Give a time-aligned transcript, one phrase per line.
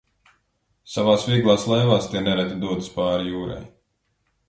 [0.93, 3.63] Savās vieglās laivās tie nereti dodas pāri jūrai.